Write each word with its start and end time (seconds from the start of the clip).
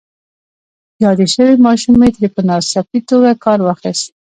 يادې 1.03 1.25
شوې 1.33 1.55
ماشومې 1.65 2.09
ترې 2.15 2.27
په 2.35 2.41
ناڅاپي 2.47 2.99
توګه 3.09 3.29
کار 3.43 3.59
واخيست. 3.63 4.07